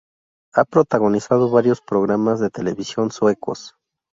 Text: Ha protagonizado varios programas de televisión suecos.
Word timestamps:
Ha 0.55 0.65
protagonizado 0.65 1.51
varios 1.51 1.79
programas 1.79 2.39
de 2.39 2.49
televisión 2.49 3.11
suecos. 3.11 3.75